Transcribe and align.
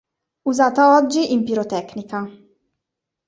Usata 0.45 0.95
oggi 0.95 1.31
in 1.31 1.43
pirotecnica. 1.43 2.27